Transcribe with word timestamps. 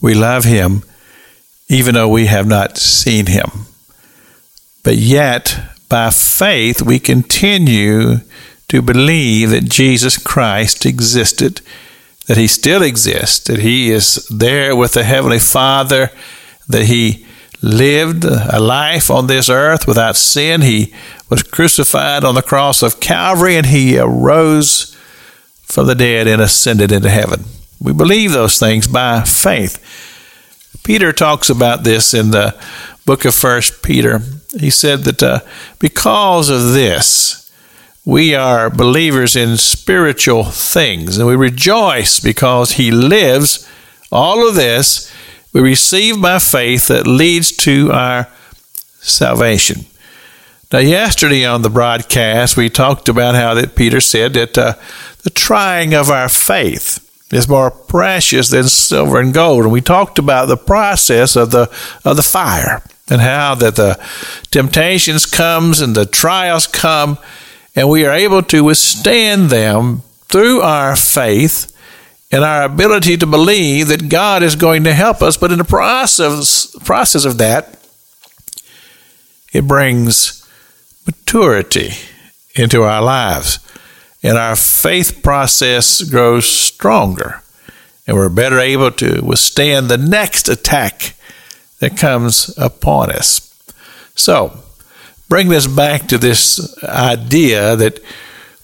We 0.00 0.14
love 0.14 0.44
him 0.44 0.82
even 1.70 1.94
though 1.94 2.08
we 2.08 2.26
have 2.26 2.48
not 2.48 2.76
seen 2.76 3.26
him. 3.26 3.66
But 4.82 4.96
yet, 4.96 5.56
by 5.88 6.10
faith, 6.10 6.82
we 6.82 6.98
continue 6.98 8.16
to 8.68 8.82
believe 8.82 9.50
that 9.50 9.68
Jesus 9.68 10.18
Christ 10.18 10.84
existed, 10.84 11.60
that 12.26 12.36
he 12.36 12.48
still 12.48 12.82
exists, 12.82 13.38
that 13.46 13.60
he 13.60 13.90
is 13.90 14.26
there 14.28 14.74
with 14.74 14.94
the 14.94 15.04
Heavenly 15.04 15.38
Father, 15.38 16.10
that 16.68 16.86
he 16.86 17.24
lived 17.62 18.24
a 18.24 18.58
life 18.58 19.08
on 19.08 19.28
this 19.28 19.48
earth 19.48 19.86
without 19.86 20.16
sin. 20.16 20.62
He 20.62 20.92
was 21.28 21.42
crucified 21.44 22.24
on 22.24 22.34
the 22.34 22.42
cross 22.42 22.82
of 22.82 22.98
Calvary 22.98 23.56
and 23.56 23.66
he 23.66 23.96
arose 23.96 24.96
from 25.62 25.86
the 25.86 25.94
dead 25.94 26.26
and 26.26 26.42
ascended 26.42 26.90
into 26.90 27.10
heaven. 27.10 27.44
We 27.80 27.92
believe 27.92 28.32
those 28.32 28.58
things 28.58 28.86
by 28.86 29.22
faith. 29.22 29.78
Peter 30.84 31.12
talks 31.12 31.48
about 31.48 31.82
this 31.82 32.12
in 32.12 32.30
the 32.30 32.54
book 33.06 33.24
of 33.24 33.34
First 33.34 33.82
Peter. 33.82 34.20
He 34.58 34.70
said 34.70 35.00
that 35.04 35.22
uh, 35.22 35.40
because 35.78 36.50
of 36.50 36.72
this, 36.72 37.50
we 38.04 38.34
are 38.34 38.70
believers 38.70 39.36
in 39.36 39.56
spiritual 39.56 40.44
things 40.44 41.16
and 41.16 41.26
we 41.26 41.36
rejoice 41.36 42.20
because 42.20 42.72
he 42.72 42.90
lives. 42.90 43.68
All 44.12 44.46
of 44.46 44.54
this 44.54 45.12
we 45.52 45.60
receive 45.60 46.20
by 46.20 46.38
faith 46.38 46.88
that 46.88 47.06
leads 47.06 47.52
to 47.52 47.90
our 47.92 48.28
salvation. 49.00 49.86
Now, 50.72 50.78
yesterday 50.78 51.44
on 51.44 51.62
the 51.62 51.70
broadcast, 51.70 52.56
we 52.56 52.68
talked 52.68 53.08
about 53.08 53.34
how 53.34 53.54
that 53.54 53.74
Peter 53.74 54.00
said 54.00 54.34
that 54.34 54.56
uh, 54.56 54.74
the 55.24 55.30
trying 55.30 55.94
of 55.94 56.10
our 56.10 56.28
faith 56.28 57.09
is 57.30 57.48
more 57.48 57.70
precious 57.70 58.50
than 58.50 58.68
silver 58.68 59.20
and 59.20 59.32
gold, 59.32 59.64
and 59.64 59.72
we 59.72 59.80
talked 59.80 60.18
about 60.18 60.46
the 60.46 60.56
process 60.56 61.36
of 61.36 61.50
the 61.50 61.70
of 62.04 62.16
the 62.16 62.22
fire 62.22 62.82
and 63.08 63.20
how 63.20 63.54
that 63.56 63.76
the 63.76 63.98
temptations 64.50 65.26
comes 65.26 65.80
and 65.80 65.94
the 65.94 66.06
trials 66.06 66.66
come, 66.66 67.18
and 67.74 67.88
we 67.88 68.04
are 68.04 68.12
able 68.12 68.42
to 68.42 68.64
withstand 68.64 69.50
them 69.50 70.02
through 70.28 70.60
our 70.60 70.96
faith 70.96 71.76
and 72.32 72.44
our 72.44 72.62
ability 72.62 73.16
to 73.16 73.26
believe 73.26 73.88
that 73.88 74.08
God 74.08 74.42
is 74.42 74.54
going 74.54 74.84
to 74.84 74.94
help 74.94 75.22
us. 75.22 75.36
But 75.36 75.50
in 75.50 75.58
the 75.58 75.64
process, 75.64 76.74
process 76.84 77.24
of 77.24 77.38
that, 77.38 77.76
it 79.52 79.66
brings 79.66 80.46
maturity 81.06 81.90
into 82.54 82.82
our 82.82 83.02
lives. 83.02 83.58
And 84.22 84.36
our 84.36 84.56
faith 84.56 85.22
process 85.22 86.02
grows 86.02 86.48
stronger. 86.48 87.42
And 88.06 88.16
we're 88.16 88.28
better 88.28 88.58
able 88.58 88.90
to 88.92 89.20
withstand 89.24 89.88
the 89.88 89.98
next 89.98 90.48
attack 90.48 91.14
that 91.78 91.96
comes 91.96 92.54
upon 92.58 93.10
us. 93.10 93.46
So, 94.14 94.58
bring 95.28 95.48
this 95.48 95.66
back 95.66 96.08
to 96.08 96.18
this 96.18 96.82
idea 96.84 97.76
that 97.76 98.00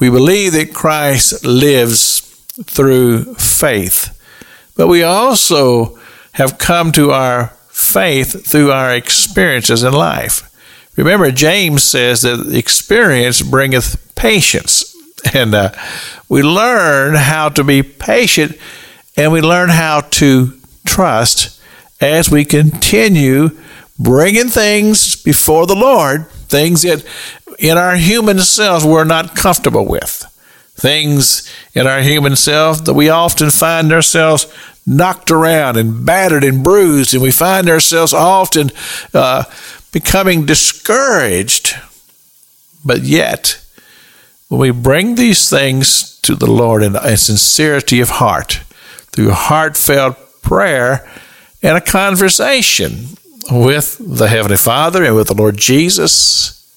we 0.00 0.08
believe 0.10 0.52
that 0.52 0.72
Christ 0.72 1.44
lives 1.44 2.20
through 2.64 3.34
faith. 3.34 4.18
But 4.76 4.88
we 4.88 5.02
also 5.02 5.98
have 6.32 6.58
come 6.58 6.92
to 6.92 7.10
our 7.10 7.48
faith 7.68 8.46
through 8.46 8.72
our 8.72 8.94
experiences 8.94 9.82
in 9.82 9.92
life. 9.92 10.48
Remember, 10.96 11.30
James 11.30 11.84
says 11.84 12.22
that 12.22 12.54
experience 12.54 13.42
bringeth 13.42 14.14
patience. 14.14 14.91
And 15.34 15.54
uh, 15.54 15.72
we 16.28 16.42
learn 16.42 17.14
how 17.14 17.48
to 17.50 17.62
be 17.64 17.82
patient 17.82 18.58
and 19.16 19.32
we 19.32 19.40
learn 19.40 19.68
how 19.68 20.00
to 20.00 20.58
trust 20.84 21.60
as 22.00 22.28
we 22.30 22.44
continue 22.44 23.50
bringing 23.98 24.48
things 24.48 25.14
before 25.14 25.66
the 25.66 25.76
Lord, 25.76 26.28
things 26.48 26.82
that 26.82 27.04
in 27.58 27.78
our 27.78 27.94
human 27.94 28.40
selves 28.40 28.84
we're 28.84 29.04
not 29.04 29.36
comfortable 29.36 29.86
with 29.86 30.26
things 30.74 31.48
in 31.74 31.86
our 31.86 32.00
human 32.00 32.34
self 32.34 32.84
that 32.84 32.94
we 32.94 33.08
often 33.08 33.50
find 33.50 33.92
ourselves 33.92 34.52
knocked 34.86 35.30
around 35.30 35.76
and 35.76 36.04
battered 36.04 36.42
and 36.42 36.64
bruised, 36.64 37.14
and 37.14 37.22
we 37.22 37.30
find 37.30 37.68
ourselves 37.68 38.12
often 38.12 38.70
uh, 39.14 39.44
becoming 39.92 40.44
discouraged. 40.44 41.76
But 42.84 43.02
yet, 43.02 43.61
when 44.52 44.60
we 44.60 44.70
bring 44.70 45.14
these 45.14 45.48
things 45.48 46.18
to 46.20 46.34
the 46.34 46.50
Lord 46.50 46.82
in 46.82 46.94
a 46.94 47.16
sincerity 47.16 48.00
of 48.00 48.10
heart, 48.10 48.60
through 49.10 49.30
heartfelt 49.30 50.18
prayer 50.42 51.08
and 51.62 51.78
a 51.78 51.80
conversation 51.80 53.06
with 53.50 53.96
the 53.98 54.28
Heavenly 54.28 54.58
Father 54.58 55.04
and 55.04 55.16
with 55.16 55.28
the 55.28 55.34
Lord 55.34 55.56
Jesus, 55.56 56.70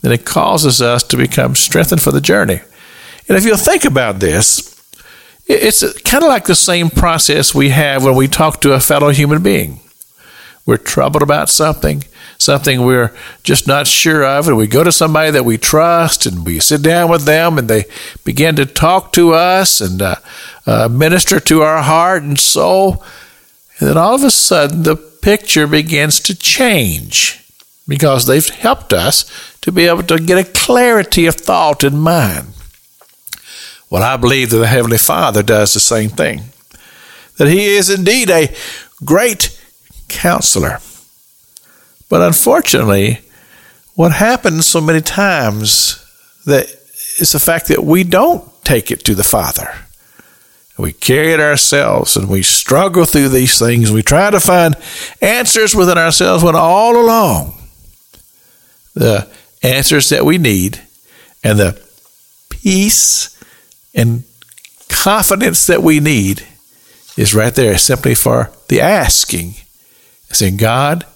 then 0.00 0.12
it 0.12 0.24
causes 0.24 0.80
us 0.80 1.02
to 1.02 1.18
become 1.18 1.54
strengthened 1.54 2.00
for 2.00 2.10
the 2.10 2.22
journey. 2.22 2.62
And 3.28 3.36
if 3.36 3.44
you 3.44 3.54
think 3.58 3.84
about 3.84 4.20
this, 4.20 4.82
it's 5.46 5.82
kind 6.00 6.24
of 6.24 6.28
like 6.28 6.46
the 6.46 6.54
same 6.54 6.88
process 6.88 7.54
we 7.54 7.68
have 7.68 8.02
when 8.02 8.14
we 8.14 8.28
talk 8.28 8.62
to 8.62 8.72
a 8.72 8.80
fellow 8.80 9.10
human 9.10 9.42
being. 9.42 9.80
We're 10.68 10.76
troubled 10.76 11.22
about 11.22 11.48
something, 11.48 12.04
something 12.36 12.84
we're 12.84 13.16
just 13.42 13.66
not 13.66 13.86
sure 13.86 14.22
of, 14.22 14.48
and 14.48 14.56
we 14.58 14.66
go 14.66 14.84
to 14.84 14.92
somebody 14.92 15.30
that 15.30 15.46
we 15.46 15.56
trust 15.56 16.26
and 16.26 16.44
we 16.44 16.60
sit 16.60 16.82
down 16.82 17.10
with 17.10 17.22
them 17.22 17.56
and 17.56 17.68
they 17.68 17.86
begin 18.22 18.54
to 18.56 18.66
talk 18.66 19.14
to 19.14 19.32
us 19.32 19.80
and 19.80 20.02
uh, 20.02 20.16
uh, 20.66 20.88
minister 20.88 21.40
to 21.40 21.62
our 21.62 21.80
heart 21.82 22.22
and 22.22 22.38
soul. 22.38 23.02
And 23.78 23.88
then 23.88 23.96
all 23.96 24.14
of 24.14 24.22
a 24.22 24.30
sudden, 24.30 24.82
the 24.82 24.96
picture 24.96 25.66
begins 25.66 26.20
to 26.20 26.36
change 26.36 27.42
because 27.86 28.26
they've 28.26 28.50
helped 28.50 28.92
us 28.92 29.24
to 29.62 29.72
be 29.72 29.86
able 29.86 30.02
to 30.02 30.18
get 30.18 30.36
a 30.36 30.52
clarity 30.52 31.24
of 31.24 31.36
thought 31.36 31.82
in 31.82 31.96
mind. 31.96 32.48
Well, 33.88 34.02
I 34.02 34.18
believe 34.18 34.50
that 34.50 34.58
the 34.58 34.66
Heavenly 34.66 34.98
Father 34.98 35.42
does 35.42 35.72
the 35.72 35.80
same 35.80 36.10
thing. 36.10 36.42
That 37.38 37.48
He 37.48 37.68
is 37.68 37.88
indeed 37.88 38.28
a 38.28 38.54
great 39.02 39.57
counselor. 40.08 40.78
But 42.08 42.22
unfortunately, 42.22 43.20
what 43.94 44.12
happens 44.12 44.66
so 44.66 44.80
many 44.80 45.00
times 45.00 46.04
that 46.46 46.66
is 47.18 47.32
the 47.32 47.38
fact 47.38 47.68
that 47.68 47.84
we 47.84 48.04
don't 48.04 48.48
take 48.64 48.90
it 48.90 49.04
to 49.04 49.14
the 49.14 49.24
Father. 49.24 49.70
We 50.78 50.92
carry 50.92 51.32
it 51.32 51.40
ourselves 51.40 52.16
and 52.16 52.28
we 52.28 52.42
struggle 52.42 53.04
through 53.04 53.30
these 53.30 53.58
things. 53.58 53.90
We 53.90 54.02
try 54.02 54.30
to 54.30 54.38
find 54.38 54.76
answers 55.20 55.74
within 55.74 55.98
ourselves 55.98 56.44
when 56.44 56.54
all 56.54 56.96
along 56.96 57.58
the 58.94 59.28
answers 59.62 60.08
that 60.10 60.24
we 60.24 60.38
need 60.38 60.80
and 61.42 61.58
the 61.58 61.82
peace 62.50 63.36
and 63.94 64.22
confidence 64.88 65.66
that 65.66 65.82
we 65.82 65.98
need 65.98 66.46
is 67.16 67.34
right 67.34 67.54
there 67.54 67.76
simply 67.78 68.14
for 68.14 68.50
the 68.68 68.80
asking. 68.80 69.54
Saying, 70.30 70.58
God, 70.58 71.06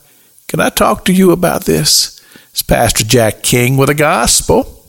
can 0.49 0.61
I 0.61 0.71
talk 0.71 1.05
to 1.05 1.13
you 1.13 1.31
about 1.33 1.65
this? 1.65 2.21
It's 2.51 2.63
Pastor 2.63 3.05
Jack 3.05 3.43
King 3.43 3.77
with 3.77 3.89
the 3.89 3.95
gospel 3.95 4.85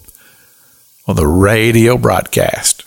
on 1.07 1.15
the 1.15 1.27
radio 1.27 1.97
broadcast. 1.97 2.81